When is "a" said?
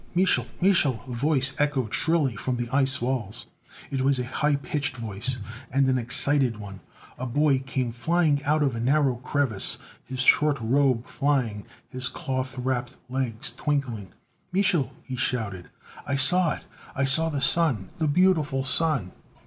1.07-1.11, 4.17-4.25, 7.19-7.27, 8.75-8.79